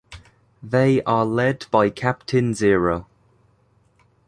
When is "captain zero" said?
1.91-3.05